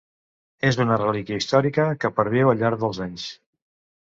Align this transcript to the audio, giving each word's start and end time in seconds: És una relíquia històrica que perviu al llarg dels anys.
És 0.69 0.79
una 0.85 0.97
relíquia 1.01 1.37
històrica 1.41 1.85
que 2.05 2.11
perviu 2.21 2.51
al 2.55 2.61
llarg 2.65 2.83
dels 2.87 3.03
anys. 3.07 3.29